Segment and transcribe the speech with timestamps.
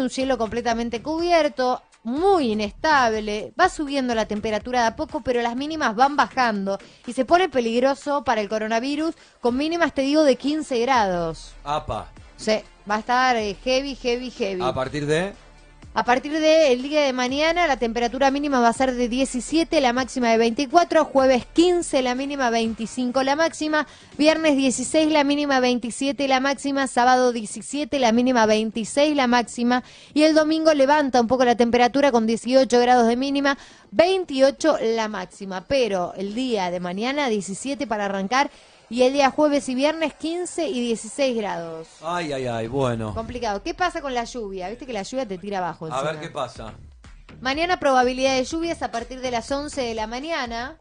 [0.00, 5.54] un cielo completamente cubierto, muy inestable, va subiendo la temperatura de a poco, pero las
[5.54, 10.36] mínimas van bajando y se pone peligroso para el coronavirus con mínimas, te digo, de
[10.36, 11.52] 15 grados.
[11.64, 12.08] Apa.
[12.36, 12.60] Sí,
[12.90, 14.62] va a estar eh, heavy, heavy, heavy.
[14.62, 15.34] A partir de.
[15.92, 19.92] A partir del día de mañana la temperatura mínima va a ser de 17, la
[19.92, 26.28] máxima de 24, jueves 15, la mínima 25, la máxima, viernes 16, la mínima 27,
[26.28, 29.82] la máxima, sábado 17, la mínima 26, la máxima,
[30.14, 33.58] y el domingo levanta un poco la temperatura con 18 grados de mínima,
[33.90, 38.52] 28 la máxima, pero el día de mañana 17 para arrancar
[38.90, 41.88] y el día jueves y viernes 15 y 16 grados.
[42.02, 43.14] Ay, ay, ay, bueno.
[43.14, 43.62] Complicado.
[43.62, 44.68] ¿Qué pasa con la lluvia?
[44.68, 45.88] Viste que la lluvia te tira abajo.
[45.90, 46.74] A ver qué pasa.
[47.40, 50.76] Mañana probabilidad de lluvias a partir de las 11 de la mañana.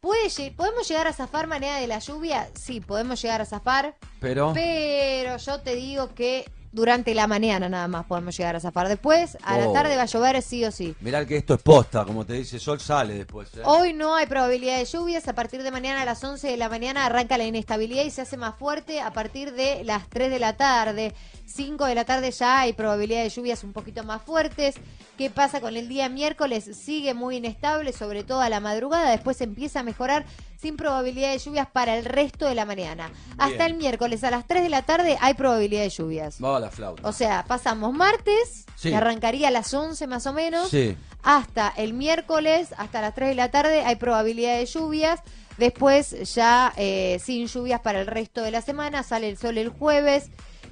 [0.00, 2.48] ¿Puede ¿Podemos llegar a zafar manera de la lluvia?
[2.54, 3.96] Sí, podemos llegar a zafar.
[4.20, 4.52] Pero.
[4.54, 8.88] Pero yo te digo que durante la mañana nada más podemos llegar a zafar.
[8.88, 9.72] Después, a la Oh.
[9.72, 10.94] tarde va a llover sí o sí.
[11.00, 13.48] Mirá que esto es posta, como te dice, sol sale después.
[13.56, 13.62] ¿eh?
[13.64, 15.26] Hoy no hay probabilidad de lluvias.
[15.28, 18.22] A partir de mañana a las 11 de la mañana arranca la inestabilidad y se
[18.22, 21.14] hace más fuerte a partir de las 3 de la tarde.
[21.46, 24.76] 5 de la tarde ya hay probabilidad de lluvias un poquito más fuertes.
[25.18, 26.70] ¿Qué pasa con el día miércoles?
[26.76, 29.10] Sigue muy inestable, sobre todo a la madrugada.
[29.10, 30.24] Después empieza a mejorar
[30.60, 33.10] sin probabilidad de lluvias para el resto de la mañana.
[33.38, 36.36] Hasta el miércoles a las 3 de la tarde hay probabilidad de lluvias.
[36.42, 37.08] Va a la flauta.
[37.08, 38.90] O sea, pasamos martes, Sí.
[38.90, 40.96] que arrancaría a las 11 más o menos, Sí.
[41.22, 45.20] hasta el miércoles, hasta las 3 de la tarde, hay probabilidad de lluvias.
[45.58, 49.68] Después ya eh, sin lluvias para el resto de la semana, sale el sol el
[49.70, 50.30] jueves.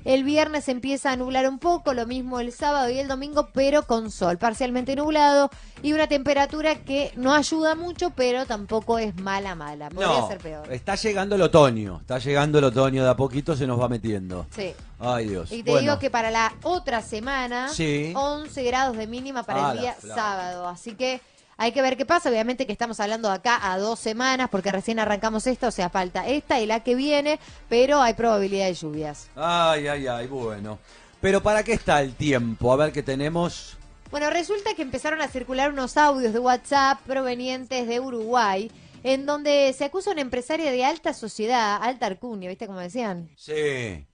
[0.09, 3.83] El viernes empieza a nublar un poco, lo mismo el sábado y el domingo, pero
[3.83, 5.51] con sol, parcialmente nublado
[5.83, 9.91] y una temperatura que no ayuda mucho, pero tampoco es mala, mala.
[9.91, 10.73] Podría No, ser peor.
[10.73, 11.99] está llegando el otoño.
[12.01, 14.47] Está llegando el otoño, de a poquito se nos va metiendo.
[14.57, 14.73] Sí.
[14.99, 15.53] Ay, Dios.
[15.53, 18.15] Y te Bueno, digo que para la otra semana, Sí.
[18.17, 20.69] 11 grados de mínima para Ah, el la día sábado.
[20.69, 21.21] Así que
[21.59, 22.31] hay que ver qué pasa.
[22.31, 26.27] Obviamente que estamos hablando acá a dos semanas, porque recién arrancamos esta, o sea, falta
[26.27, 27.39] esta y la que viene,
[27.69, 29.29] pero hay probabilidad de lluvias.
[29.37, 30.79] Ay, ay, ay, bueno.
[31.21, 32.73] Pero ¿para qué está el tiempo?
[32.73, 33.77] A ver qué tenemos.
[34.11, 38.71] Bueno, resulta que empezaron a circular unos audios de WhatsApp provenientes de Uruguay,
[39.03, 43.29] en donde se acusa a una empresaria de alta sociedad, alta arcuña, ¿viste cómo decían?
[43.37, 44.07] Sí,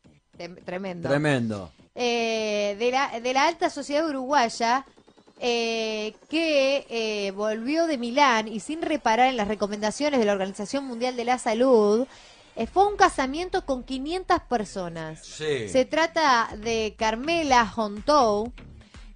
[0.64, 1.08] Tremendo.
[1.08, 1.72] tremendo.
[1.94, 4.84] eh, de, la, de la alta sociedad uruguaya
[5.46, 10.86] eh, que eh, volvió de Milán y sin reparar en las recomendaciones de la Organización
[10.86, 12.06] Mundial de la Salud,
[12.56, 15.20] eh, fue un casamiento con 500 personas.
[15.22, 15.68] Sí.
[15.68, 18.52] Se trata de Carmela Hontou,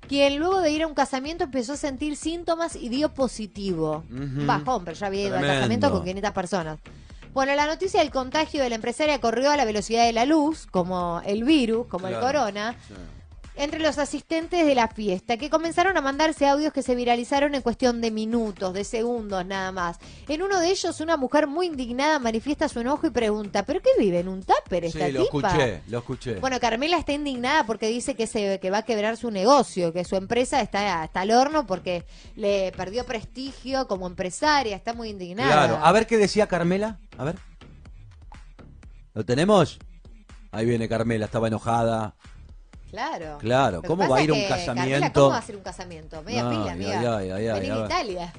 [0.06, 4.04] quien luego de ir a un casamiento empezó a sentir síntomas y dio positivo.
[4.10, 4.44] Ujú.
[4.44, 6.78] Bajón, pero ya había ido al casamiento con 500 personas.
[7.32, 10.66] Bueno, la noticia del contagio de la empresaria corrió a la velocidad de la luz,
[10.66, 12.94] como el virus, como el corona, Sí.
[13.58, 17.62] Entre los asistentes de la fiesta, que comenzaron a mandarse audios que se viralizaron en
[17.62, 19.98] cuestión de minutos, de segundos nada más.
[20.28, 23.90] En uno de ellos, una mujer muy indignada manifiesta su enojo y pregunta, ¿pero qué
[23.98, 25.48] vive en un tupper esta Sí, lo tipa?".
[25.48, 26.34] escuché, lo escuché.
[26.36, 30.04] Bueno, Carmela está indignada porque dice que se que va a quebrar su negocio, que
[30.04, 32.04] su empresa está, está al horno porque
[32.36, 35.66] le perdió prestigio como empresaria, está muy indignada.
[35.66, 35.84] Claro.
[35.84, 36.98] A ver qué decía Carmela.
[37.18, 37.36] A ver.
[39.14, 39.78] ¿Lo tenemos?
[40.52, 42.14] Ahí viene Carmela, estaba enojada.
[42.90, 43.38] Claro.
[43.38, 45.20] Claro, ¿cómo va a ir a un Carmela, casamiento?
[45.20, 46.22] ¿Cómo va a ser un casamiento?
[46.22, 47.16] Media Ay, pila, amiga.
[47.18, 47.84] ay, ay, ay, Vení a en ver.
[47.86, 48.32] Italia.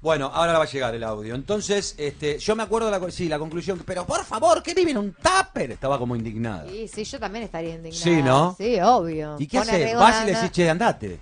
[0.00, 1.34] Bueno, ahora va a llegar el audio.
[1.34, 3.82] Entonces, este, yo me acuerdo la, sí, la conclusión.
[3.84, 5.72] Pero por favor, ¿qué vive en un tupper?
[5.72, 6.68] Estaba como indignada.
[6.68, 8.04] Sí, sí, yo también estaría indignada.
[8.04, 8.54] Sí, ¿no?
[8.56, 9.36] Sí, obvio.
[9.38, 11.18] ¿Y qué Pone riesgo Vas y le decís, che, andate.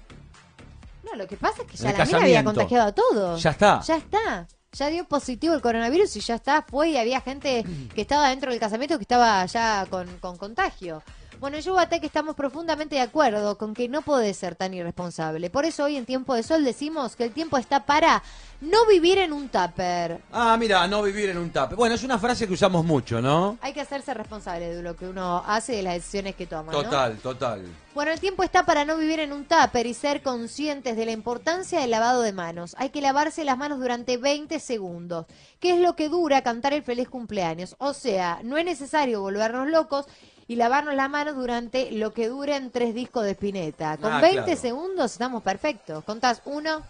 [1.04, 3.42] No, lo que pasa es que ya la mina había contagiado a todos.
[3.42, 3.80] Ya está.
[3.80, 4.46] Ya está.
[4.72, 6.62] Ya dio positivo el coronavirus y ya está.
[6.68, 11.02] Fue y había gente que estaba dentro del casamiento que estaba ya con, con contagio.
[11.44, 15.50] Bueno, yo Bate que estamos profundamente de acuerdo con que no puede ser tan irresponsable.
[15.50, 18.22] Por eso hoy en Tiempo de Sol decimos que el tiempo está para
[18.62, 20.22] no vivir en un tupper.
[20.32, 21.76] Ah, mira, no vivir en un tupper.
[21.76, 23.58] Bueno, es una frase que usamos mucho, ¿no?
[23.60, 26.72] Hay que hacerse responsable de lo que uno hace y de las decisiones que toma.
[26.72, 26.82] ¿no?
[26.82, 27.66] Total, total.
[27.92, 31.12] Bueno, el tiempo está para no vivir en un tupper y ser conscientes de la
[31.12, 32.74] importancia del lavado de manos.
[32.78, 35.26] Hay que lavarse las manos durante 20 segundos,
[35.60, 37.76] que es lo que dura cantar el feliz cumpleaños.
[37.78, 40.06] O sea, no es necesario volvernos locos
[40.46, 43.96] y lavarnos las manos durante lo que duren tres discos de Spinetta.
[43.98, 44.60] Con Ah, 20 claro.
[44.60, 46.04] segundos estamos perfectos.
[46.04, 46.82] Contás uno,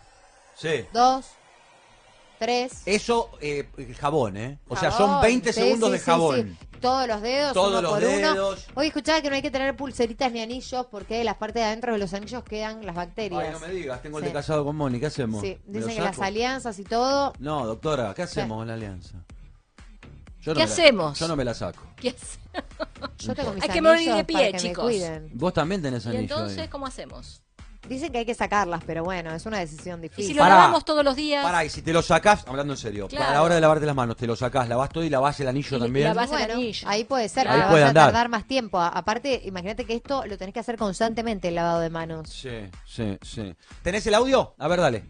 [0.57, 0.85] Sí.
[0.93, 1.27] dos,
[2.39, 2.83] tres.
[2.87, 3.69] Eso, eh,
[3.99, 4.59] jabón, ¿eh?
[4.69, 6.59] O sea, son 20 Sí, segundos sí, de jabón.
[6.81, 8.11] Todos los dedos, Todos uno los por uno.
[8.35, 8.67] dedos.
[8.75, 11.93] Hoy escuchaba que no hay que tener pulseritas ni anillos porque las partes de adentro
[11.95, 13.43] de los anillos quedan las bacterias.
[13.43, 15.41] Ay, no me digas, tengo el de casado con Moni, ¿qué hacemos?
[15.41, 17.33] Sí, ¿Me lo dicen que las alianzas y todo.
[17.39, 19.15] No, doctora, ¿qué hacemos con la alianza?
[20.45, 21.19] Yo no ¿Qué la- hacemos?
[21.19, 21.83] yo no me la saco.
[21.97, 22.39] ¿Qué hace-
[23.19, 24.93] Yo tengo mis Hay que morir de pie, chicos.
[25.33, 26.69] Vos también tenés Y anillo entonces, ahí.
[26.69, 27.41] ¿cómo hacemos?
[27.89, 30.27] Dicen que hay que sacarlas, pero bueno, es una decisión Y difícil.
[30.29, 30.55] si lo Pará.
[30.55, 31.45] lavamos todos los días.
[31.45, 33.25] Pará, y si te lo sacás, hablando en serio, Claro.
[33.27, 35.49] para la hora de lavarte las manos, te lo sacás, lavás todo y lavás el
[35.49, 36.07] anillo Y- y también.
[36.09, 36.89] lavás- Bueno, anillo.
[36.89, 38.05] ahí puede ser, Ahí pero puede vas andar.
[38.09, 38.81] a tardar más tiempo.
[38.81, 42.31] Aparte, imagínate que esto lo tenés que hacer constantemente, el lavado de manos.
[42.31, 42.49] Sí,
[42.87, 43.55] sí, sí.
[43.83, 44.55] ¿Tenés el audio?
[44.59, 45.05] A ver, dale.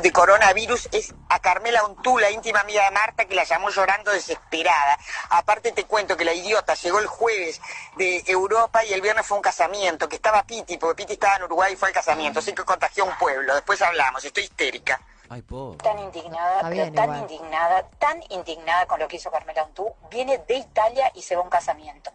[0.00, 4.12] De coronavirus es a Carmela Ontú, la íntima amiga de Marta, que la llamó llorando
[4.12, 4.98] desesperada.
[5.30, 7.60] Aparte te cuento que la idiota llegó el jueves
[7.96, 11.44] de Europa y el viernes fue un casamiento, que estaba Piti, porque Piti estaba en
[11.44, 13.54] Uruguay y fue al casamiento, así que contagió a un pueblo.
[13.54, 15.00] Después hablamos, estoy histérica.
[15.30, 15.44] Ay,
[15.82, 17.18] tan indignada, pero tan igual.
[17.20, 21.42] indignada, tan indignada con lo que hizo Carmela Ontú, viene de Italia y se va
[21.42, 22.10] a un casamiento.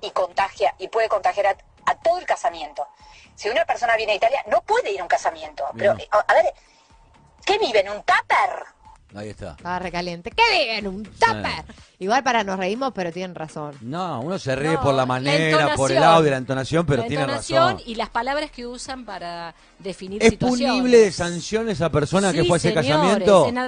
[0.00, 2.86] Y contagia, y puede contagiar a, a todo el casamiento.
[3.34, 5.64] Si una persona viene de Italia, no puede ir a un casamiento.
[5.76, 6.08] Pero, Bien.
[6.10, 6.46] a, a ver,
[7.44, 8.64] ¿qué vive en un tupper?
[9.14, 9.52] Ahí está.
[9.52, 10.30] Estaba recaliente.
[10.32, 10.86] ¿Qué viven?
[10.88, 11.64] Un tupper.
[11.98, 13.74] Igual para nos reímos, pero tienen razón.
[13.80, 17.02] No, uno se ríe No, por la la manera, por el audio, la entonación, pero
[17.02, 17.82] la tiene entonación razón.
[17.86, 20.68] y las palabras que usan para definir ¿Es situaciones.
[20.76, 23.46] punible de sanción esa persona que fue a ese señores, casamiento?
[23.48, 23.66] En la,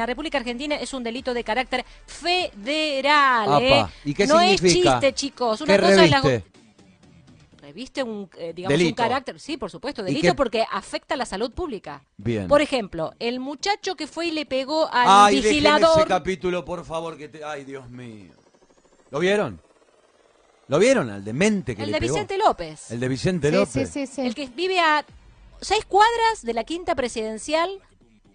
[0.00, 3.48] en República Argentina es un delito de carácter federal.
[3.52, 3.86] Apa, ¿eh?
[4.04, 4.90] ¿y qué no significa?
[4.90, 5.60] es chiste, chicos.
[5.60, 6.22] Una ¿Qué cosa es la-
[7.70, 8.02] reviste?
[8.02, 11.26] un, eh, digamos, un carácter, sí, por supuesto, ¿Y delito qué- porque afecta a la
[11.26, 12.02] salud pública.
[12.16, 12.46] Bien.
[12.48, 15.98] Por ejemplo, el muchacho que fue y le pegó al Ay, vigilador.
[16.00, 17.44] ese capítulo, por favor, que te...
[17.44, 18.32] Ay, Dios mío.
[19.10, 19.60] ¿Lo vieron?
[20.68, 21.10] ¿Lo vieron?
[21.10, 22.14] Al demente que el le de pegó.
[22.14, 22.90] Vicente López.
[22.90, 23.90] El de Vicente Sí, López.
[23.90, 24.20] sí, sí, sí.
[24.22, 25.04] El que vive a
[25.60, 27.70] seis cuadras de la quinta presidencial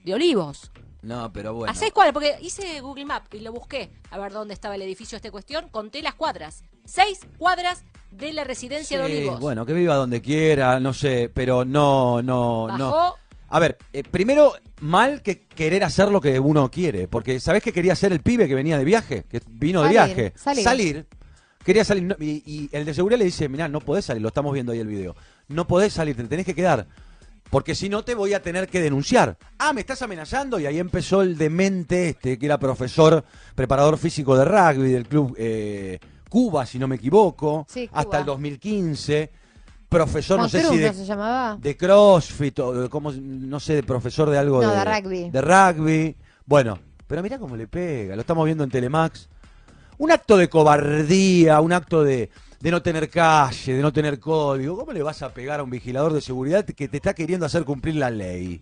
[0.03, 0.71] de Olivos.
[1.01, 1.71] No, pero bueno.
[1.71, 4.81] A seis cuadras, porque hice Google Maps y lo busqué a ver dónde estaba el
[4.81, 5.69] edificio esta cuestión.
[5.69, 6.63] Conté las cuadras.
[6.83, 7.83] Seis cuadras
[8.17, 9.39] de la residencia de Olivos.
[9.39, 13.15] Bueno, que viva donde quiera, no sé, pero no, no, no.
[13.49, 17.71] A ver, eh, primero, mal que querer hacer lo que uno quiere, porque ¿sabés qué
[17.71, 19.23] quería hacer el pibe que venía de viaje?
[19.29, 20.33] Que vino de Salir, viaje.
[20.35, 21.05] salir.
[21.63, 22.03] Quería salir.
[22.03, 24.71] no, y, y el de seguridad le dice, mirá, no podés salir, lo estamos viendo
[24.71, 25.15] ahí el video.
[25.47, 26.87] No podés salir, te tenés que quedar.
[27.49, 29.37] Porque si no te voy a tener que denunciar.
[29.59, 30.59] Ah, me estás amenazando.
[30.59, 33.23] Y ahí empezó el demente este, que era profesor,
[33.53, 35.99] preparador físico de rugby del club eh,
[36.35, 37.65] Cuba, si no me equivoco.
[37.69, 39.31] Sí, hasta el 2015.
[39.87, 41.57] Profesor, no sé si de, ¿no se llamaba?
[41.57, 45.29] de CrossFit o de cómo, no sé, de profesor de algo No, de, de rugby.
[45.29, 46.15] De rugby.
[46.45, 46.77] Bueno,
[47.07, 48.15] pero mirá cómo le pega.
[48.15, 49.29] Lo estamos viendo en Telemax.
[49.97, 52.29] Un acto de cobardía, un acto de,
[52.59, 54.75] de no tener calle, de no tener código.
[54.75, 57.63] ¿Cómo le vas a pegar a un vigilador de seguridad que te está queriendo hacer
[57.63, 58.61] cumplir la ley?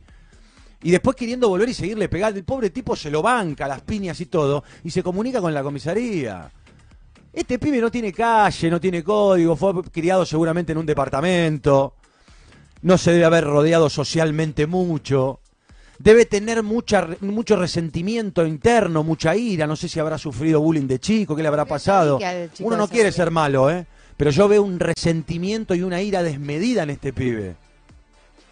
[0.84, 2.38] Y después queriendo volver y seguirle pegando.
[2.38, 5.64] El pobre tipo se lo banca, las piñas y todo, y se comunica con la
[5.64, 6.52] comisaría.
[7.33, 11.95] Este pibe no tiene calle, no tiene código, fue criado seguramente en un departamento,
[12.83, 15.39] no se debe haber rodeado socialmente mucho,
[15.97, 21.00] debe tener mucha, mucho resentimiento interno, mucha ira, no sé si habrá sufrido bullying de
[21.00, 22.19] chico, qué le habrá pasado.
[22.59, 23.88] Uno no quiere ser malo, ¿eh?
[24.15, 27.56] Pero yo veo un resentimiento y una ira desmedida en este pibe.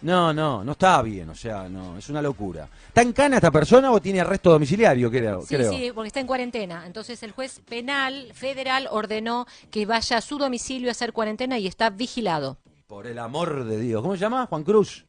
[0.02, 2.68] No, no, no está bien, o sea, no, es una locura.
[2.88, 5.42] ¿Está en cana esta persona o tiene arresto domiciliario, creo?
[5.42, 5.72] Sí, creo?
[5.72, 6.86] sí, porque está en cuarentena.
[6.86, 11.68] Entonces el juez penal federal ordenó que vaya a su domicilio a hacer cuarentena y
[11.68, 12.58] está vigilado.
[12.88, 14.02] Por el amor de Dios.
[14.02, 14.46] ¿Cómo se llama?
[14.46, 15.06] Juan Cruz.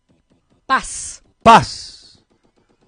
[0.65, 1.23] Paz.
[1.41, 2.02] Paz.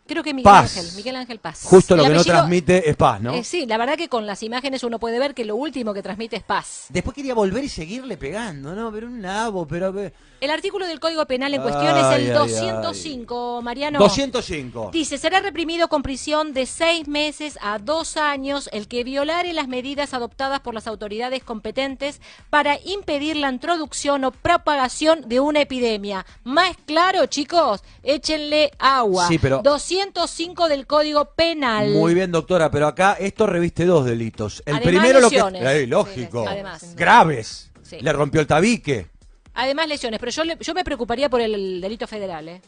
[0.07, 0.77] Creo que Miguel Paz.
[0.77, 1.61] Ángel, Miguel Ángel Paz.
[1.63, 3.33] Justo lo El que no transmite es paz, ¿no?
[3.33, 6.03] Eh, sí, la verdad que con las imágenes uno puede ver que lo último que
[6.03, 6.85] transmite es paz.
[6.89, 8.91] Después quería volver y seguirle pegando, ¿no?
[8.91, 9.93] Pero un nabo, pero...
[10.41, 13.97] El artículo del Código Penal en cuestión es Ay, el ay, 205, Mariano.
[13.97, 14.89] 205.
[14.93, 19.67] Dice, será reprimido con prisión de seis meses a dos años el que violare las
[19.67, 22.21] medidas adoptadas por las autoridades competentes
[22.51, 26.27] para impedir la introducción o propagación de una epidemia.
[26.43, 29.27] Más claro, chicos, échenle agua.
[29.27, 29.61] Sí, pero-
[29.99, 31.89] 205 del Código Penal.
[31.91, 34.61] Muy bien, doctora, pero acá esto reviste dos delitos.
[34.65, 35.35] El Además, primero lo que...
[35.35, 35.63] lesiones.
[35.65, 36.43] Eh, lógico.
[36.43, 36.95] Sí, además.
[36.95, 37.71] Graves.
[37.81, 37.97] Sí.
[38.01, 39.07] Le rompió el tabique.
[39.53, 42.61] Además, lesiones, pero yo, le- yo me preocuparía por el delito federal, ¿eh?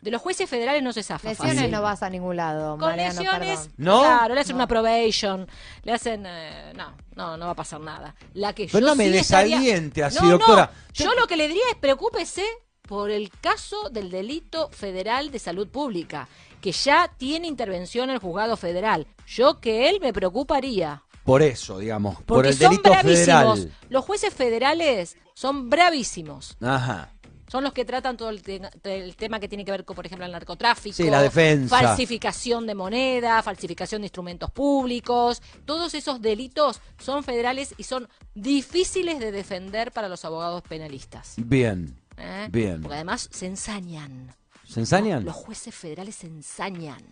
[0.00, 1.30] De los jueces federales no se zafa.
[1.30, 1.70] Lesiones fácil.
[1.70, 3.72] no vas a ningún lado, Con Mariano, lesiones, perdón.
[3.78, 4.00] ¿No?
[4.02, 5.46] claro, le hacen una probation,
[5.82, 8.14] le hacen, eh, no, no, no va a pasar nada.
[8.34, 10.70] La que Pero yo no me sí estaría- desaliente así, No, no, doctora.
[10.92, 12.44] yo lo que le diría es preocúpese
[12.86, 16.28] por el caso del delito federal de salud pública,
[16.60, 19.06] que ya tiene intervención el juzgado federal.
[19.26, 21.02] Yo que él me preocuparía.
[21.24, 22.16] Por eso, digamos.
[22.16, 23.58] por Porque el son delito bravísimos.
[23.60, 23.76] federal.
[23.88, 26.56] Los jueces federales son bravísimos.
[26.60, 27.10] Ajá.
[27.50, 30.04] Son los que tratan todo el, te- el tema que tiene que ver con, por
[30.06, 30.96] ejemplo, el narcotráfico.
[30.96, 31.78] Sí, la defensa.
[31.78, 35.40] Falsificación de moneda, falsificación de instrumentos públicos.
[35.64, 41.34] Todos esos delitos son federales y son difíciles de defender para los abogados penalistas.
[41.36, 41.94] Bien.
[42.16, 42.48] ¿Eh?
[42.50, 42.80] Bien.
[42.80, 44.34] Porque además se ensañan.
[44.66, 45.24] ¿Se ensañan?
[45.24, 47.02] Los jueces federales se ensañan.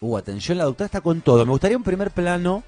[0.00, 1.44] Uh, atención, la doctora está con todo.
[1.44, 2.62] Me gustaría un primer plano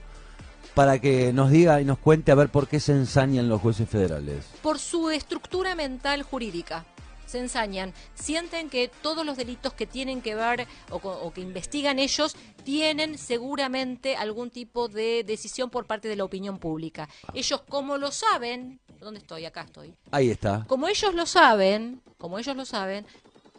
[0.74, 3.88] para que nos diga y nos cuente a ver por qué se ensañan los jueces
[3.88, 4.44] federales.
[4.62, 6.84] Por su estructura mental jurídica.
[7.28, 11.98] Se ensañan, sienten que todos los delitos que tienen que ver o, o que investigan
[11.98, 17.06] ellos tienen seguramente algún tipo de decisión por parte de la opinión pública.
[17.34, 19.44] Ellos, como lo saben, ¿dónde estoy?
[19.44, 19.94] Acá estoy.
[20.10, 20.64] Ahí está.
[20.66, 23.06] como ellos lo saben, como ellos lo saben,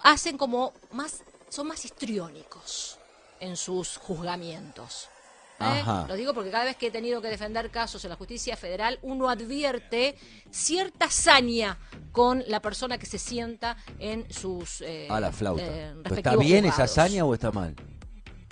[0.02, 2.98] hacen como más, son más histriónicos
[3.40, 5.10] en sus juzgamientos.
[5.60, 5.84] ¿Eh?
[6.08, 9.00] Lo digo porque cada vez que he tenido que defender casos en la justicia federal,
[9.02, 10.16] uno advierte
[10.52, 11.78] cierta saña
[12.12, 15.64] con la persona que se sienta en sus eh, A la flauta.
[15.66, 17.76] eh, ¿Pero ¿Está bien esa hazaña o está mal?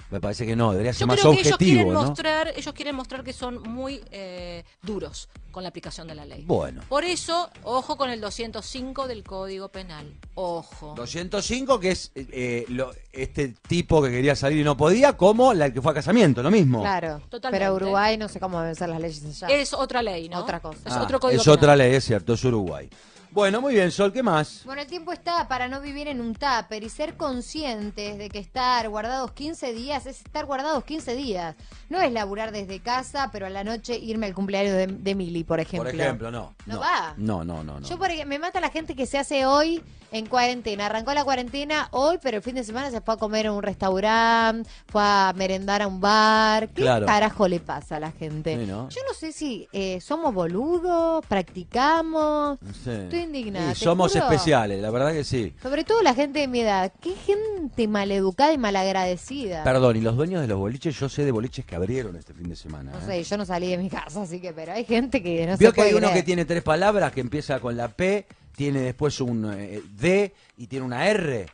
[0.09, 2.03] Me parece que no, debería ser Yo más creo que ellos objetivo, quieren ¿no?
[2.03, 6.43] mostrar, ellos quieren mostrar que son muy eh, duros con la aplicación de la ley.
[6.47, 6.81] Bueno.
[6.87, 10.13] Por eso, ojo con el 205 del Código Penal.
[10.35, 10.93] Ojo.
[10.95, 15.73] 205, que es eh, lo- este tipo que quería salir y no podía, como la
[15.73, 16.79] que fue a casamiento, lo mismo.
[16.81, 17.21] Claro.
[17.29, 17.65] Totalmente.
[17.65, 19.53] Pero Uruguay no sé cómo deben ser las leyes allá.
[19.55, 20.39] Es otra ley, ¿no?
[20.39, 20.79] Otra cosa.
[20.85, 22.89] Es Ah, otro código es otra ley, es cierto, es Uruguay.
[23.37, 24.63] Bueno, muy bien, Sol, ¿qué más?
[24.65, 28.39] Bueno, el tiempo está para no vivir en un tupper y ser conscientes de que
[28.39, 31.55] estar guardados 15 días es estar guardados 15 días.
[31.87, 35.43] No es laburar desde casa, pero a la noche irme al cumpleaños de, de Mili,
[35.43, 35.91] por ejemplo.
[35.91, 36.55] Por ejemplo, no.
[36.65, 37.13] No va.
[37.17, 37.79] No, no, no.
[37.79, 37.87] no.
[37.87, 40.87] Yo por me mata la gente que se hace hoy en cuarentena.
[40.87, 43.61] Arrancó la cuarentena hoy, pero el fin de semana se fue a comer a un
[43.61, 46.69] restaurante, fue a merendar a un bar.
[46.69, 47.05] ¿Qué Claro.
[47.05, 48.57] carajo le pasa a la gente?
[48.57, 48.89] Sí, ¿no?
[48.89, 52.57] Yo no sé si eh, somos boludos, practicamos.
[52.83, 52.91] Sí.
[52.91, 54.23] Estoy indignada, Sí, te somos juro.
[54.25, 55.53] especiales, la verdad que sí.
[55.61, 56.91] Sobre todo la gente de mi edad.
[57.01, 59.63] Qué gente maleducada y malagradecida.
[59.63, 62.49] Perdón, y los dueños de los boliches, yo sé de boliches que abrieron este fin
[62.49, 62.91] de semana.
[62.91, 63.01] No ¿eh?
[63.05, 65.69] sé, yo no salí de mi casa, así que, pero hay gente que no Vio
[65.69, 66.15] se que hay uno creer.
[66.15, 70.67] que tiene tres palabras, que empieza con la P, tiene después un eh, D y
[70.67, 71.45] tiene una R.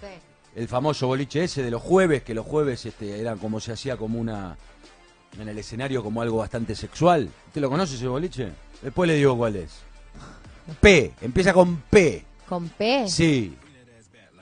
[0.00, 0.06] Sí.
[0.54, 3.96] El famoso boliche ese de los jueves, que los jueves este, eran como se hacía
[3.96, 4.56] como una.
[5.40, 7.30] en el escenario como algo bastante sexual.
[7.46, 8.50] ¿Usted lo conoce ese boliche?
[8.82, 9.70] Después le digo cuál es.
[10.80, 12.24] P, empieza con P.
[12.48, 13.08] ¿Con P?
[13.08, 13.56] Sí.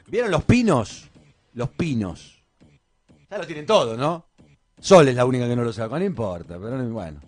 [0.06, 1.08] ¿Vieron los pinos?
[1.54, 2.42] Los pinos.
[3.30, 4.26] Ya lo tienen todo, ¿no?
[4.80, 7.20] Sol es la única que no lo sabe, no importa, pero no- bueno.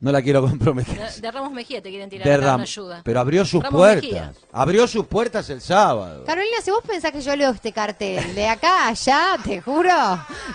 [0.00, 0.98] No la quiero comprometer.
[0.98, 3.00] De, de Ramos Mejía te quieren tirar De acá Ram- una ayuda.
[3.04, 4.02] Pero abrió sus Ramos puertas.
[4.02, 4.32] Mejía.
[4.50, 6.24] Abrió sus puertas el sábado.
[6.24, 9.90] Carolina, si vos pensás que yo leo este cartel de acá a allá, te juro,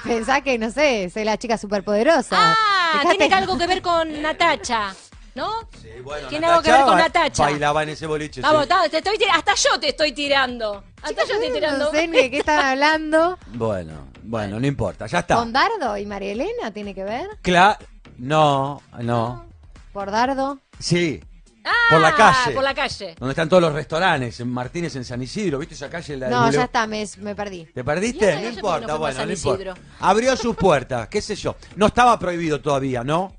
[0.03, 2.35] pensás que, no sé, soy la chica superpoderosa.
[2.39, 4.95] Ah, Dejate- tiene algo que ver con Natacha,
[5.35, 5.51] ¿no?
[5.81, 7.43] Sí, bueno, Tiene algo que ver con Natacha.
[7.43, 8.41] Bailaba en ese boliche.
[8.41, 8.69] Vamos, sí.
[8.69, 10.83] ta- te estoy tir- hasta yo te estoy tirando.
[11.03, 11.85] Hasta Chicos, yo te estoy tirando.
[11.85, 13.37] No sé ni de qué están hablando.
[13.53, 15.35] Bueno, bueno, no importa, ya está.
[15.35, 17.27] ¿Con Dardo y María Elena tiene que ver?
[17.41, 17.77] Cla
[18.17, 19.45] no, no.
[19.93, 20.59] ¿Por Dardo?
[20.79, 21.21] Sí,
[21.67, 22.53] Ah, por la calle.
[22.53, 23.15] Por la calle.
[23.17, 25.57] donde están todos los restaurantes, en Martínez, en San Isidro.
[25.57, 26.15] ¿Viste esa calle?
[26.15, 27.65] La No, ya está, me, me perdí.
[27.65, 28.35] ¿Te perdiste?
[28.35, 29.63] No no importa, bueno, San no importa.
[29.63, 29.73] Isidro.
[29.99, 31.55] Abrió sus puertas, qué sé yo.
[31.75, 33.35] No estaba prohibido todavía, ¿no?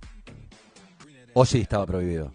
[1.39, 2.33] ¿O sí estaba prohibido?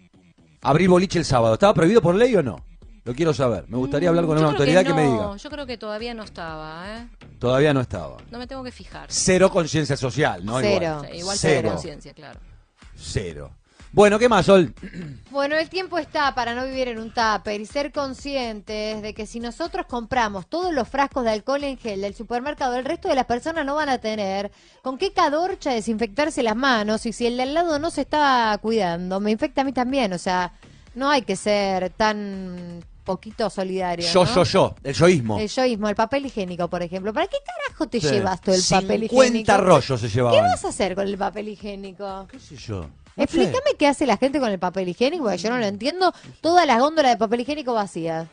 [0.62, 2.64] Abrir boliche el sábado, ¿estaba prohibido por ley o no?
[3.04, 3.66] Lo quiero saber.
[3.68, 5.38] Me gustaría hablar con Yo una autoridad que, me no, diga.
[5.38, 7.08] Yo creo que todavía no estaba, ¿eh?
[7.40, 8.18] Todavía no estaba.
[8.30, 9.08] No me tengo que fijar.
[9.10, 10.60] Cero conciencia social, ¿no?
[10.60, 11.02] Cero.
[11.02, 11.62] Igual, Sí, igual Cero.
[11.62, 12.40] tengo conciencia, claro.
[12.96, 13.50] Cero.
[13.94, 14.74] Bueno, ¿qué más, Sol?
[15.32, 19.26] Bueno, el tiempo está para no vivir en un tupper y ser conscientes de que
[19.26, 23.16] si nosotros compramos todos los frascos de alcohol en gel del supermercado, el resto de
[23.16, 24.50] las personas no van a tener
[24.82, 28.58] con qué cadorcha desinfectarse las manos y si el de al lado no se está
[28.62, 30.54] cuidando, me infecta a mí también, o sea,
[30.96, 34.08] no hay que ser tan poquito solidario.
[34.08, 34.36] Yo, ¿no?
[34.36, 34.76] yo, yo.
[34.84, 35.38] El yoísmo.
[35.40, 37.12] El yoísmo, el papel higiénico, por ejemplo.
[37.12, 38.08] ¿Para qué carajo te Sí.
[38.10, 39.58] llevas todo el papel 50 higiénico?
[39.58, 40.44] rollos se ¿Qué llevaban.
[40.44, 42.28] vas a hacer con el papel higiénico?
[42.32, 42.86] ¿Qué sé yo?
[43.16, 43.24] No sé.
[43.24, 46.14] Explícame qué hace la gente con el papel higiénico, porque yo no lo entiendo.
[46.42, 48.28] Todas las góndolas de papel higiénico vacías.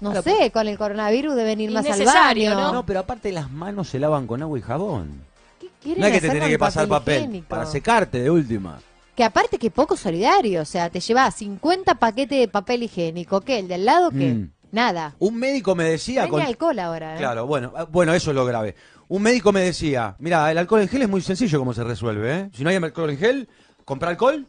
[0.00, 2.72] No Claro, sé, con el coronavirus deben ir más al baño.
[2.72, 5.22] No, pero aparte las manos se lavan con agua y jabón.
[5.60, 7.48] ¿Qué quieren No es que te con que pasar papel higiénico?
[7.48, 8.80] para secarte de última.
[9.14, 13.42] Que aparte que poco solidario, o sea, te llevas 50 paquetes de papel higiénico.
[13.42, 13.58] ¿Qué?
[13.58, 14.34] ¿El del lado qué?
[14.34, 14.50] Mm.
[14.72, 15.14] Nada.
[15.18, 16.28] Un médico me decía...
[16.28, 17.18] Con- alcohol ahora, ¿eh?
[17.18, 18.74] Claro, bueno, ah, bueno, eso es lo grave.
[19.08, 22.32] Un médico me decía, mira, el alcohol en gel es muy sencillo cómo se resuelve,
[22.38, 22.50] ¿eh?
[22.54, 23.48] Si no hay alcohol en gel,
[23.84, 24.46] compra alcohol,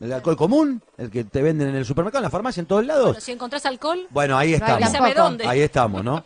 [0.00, 2.84] el alcohol común, el que te venden en el supermercado, en la farmacia, en todos
[2.86, 3.06] lados.
[3.06, 5.14] Bueno, si encontrás alcohol, Bueno, ahí estamos.
[5.16, 5.46] dónde.
[5.46, 6.22] Ahí estamos, ¿no?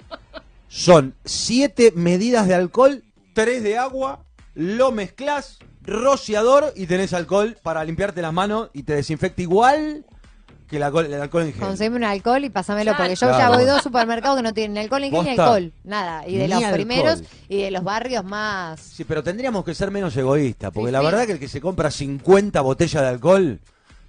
[0.68, 3.02] Son siete medidas de alcohol,
[3.32, 4.20] tres de agua,
[4.54, 10.04] lo mezclas, rociador y tenés alcohol para limpiarte las manos y te desinfecta igual
[10.68, 11.60] que el alcohol, el alcohol en gel.
[11.62, 14.74] Conseguime un alcohol y pásamelo, porque yo ya voy a dos supermercados que no tienen
[14.74, 15.72] ni alcohol en gel ni alcohol.
[15.84, 16.26] Nada.
[16.28, 16.74] Y de Ni los alcohol.
[16.74, 18.78] primeros y de los barrios más...
[18.80, 21.04] Sí, pero tendríamos que ser menos egoístas, porque Sí, la sí.
[21.06, 23.60] verdad que el que se compra 50 botellas de alcohol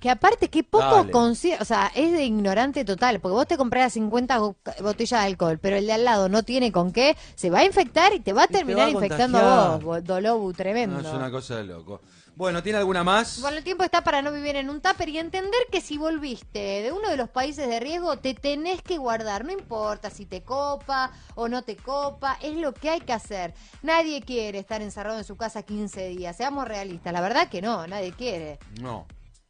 [0.01, 1.57] Que aparte, que poco Dale.
[1.59, 5.59] o sea, es de ignorante total, porque vos te comprás 50 go- botellas de alcohol,
[5.61, 8.31] pero el de al lado no tiene con qué, se va a infectar y te
[8.31, 9.71] va a Y te terminar va a infectando a contagiar.
[9.71, 11.01] vos, bo- Dolobu, tremendo.
[11.01, 11.99] No, es una cosa de loco.
[12.39, 13.41] Bueno, ¿tiene alguna más?
[13.41, 16.58] Bueno, el tiempo está para no vivir en un tupper y entender que si volviste
[16.81, 19.43] de uno de los países de riesgo, te tenés que guardar.
[19.43, 23.53] No importa si te copa o no te copa, es lo que hay que hacer.
[23.81, 27.12] Nadie quiere estar encerrado en su casa 15 días, seamos realistas.
[27.12, 28.58] La verdad que no, nadie quiere.
[28.79, 29.05] No.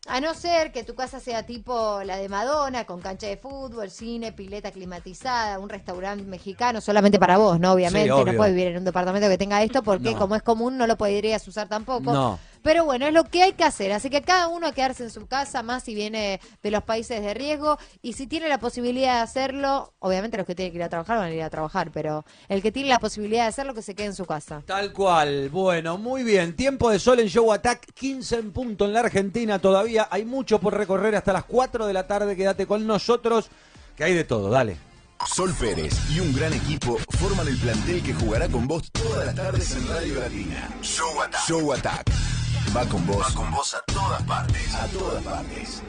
[0.07, 3.91] A no ser que tu casa sea tipo la de Madonna, con cancha de fútbol,
[3.91, 7.73] cine, pileta climatizada, un restaurante mexicano, solamente para vos, ¿no?
[7.73, 10.17] Obviamente, Sí, no puedes vivir en un departamento que tenga esto porque No.
[10.17, 12.11] como es común no lo podrías usar tampoco.
[12.11, 12.39] No.
[12.61, 13.91] Pero bueno, es lo que hay que hacer.
[13.91, 17.21] Así que cada uno a quedarse en su casa, más si viene de los países
[17.21, 17.77] de riesgo.
[18.01, 21.17] Y si tiene la posibilidad de hacerlo, obviamente los que tienen que ir a trabajar
[21.17, 23.95] van a ir a trabajar, pero el que tiene la posibilidad de hacerlo, que se
[23.95, 24.63] quede en su casa.
[24.65, 25.49] Tal cual.
[25.49, 26.55] Bueno, muy bien.
[26.55, 29.59] Tiempo de sol en Show Attack, 15 en punto en la Argentina.
[29.59, 32.35] Todavía hay mucho por recorrer hasta las 4 de la tarde.
[32.35, 33.49] Quédate con nosotros,
[33.95, 34.49] que hay de todo.
[34.49, 34.89] Dale.
[35.25, 39.35] Sol Pérez y un gran equipo forman el plantel que jugará con vos todas las
[39.35, 40.69] tardes en Radio Latina.
[40.81, 41.47] Show Attack.
[41.47, 42.38] Show Attack.
[42.75, 43.17] Va con vos.
[43.17, 44.75] Va con vos a todas partes.
[44.75, 45.81] A todas partes.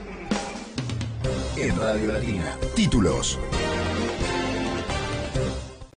[1.56, 2.56] En Radio Latina.
[2.74, 3.38] Títulos.